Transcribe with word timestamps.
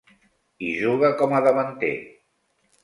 Hi 0.67 0.71
juga 0.79 1.11
com 1.21 1.37
a 1.41 1.45
davanter. 1.49 1.95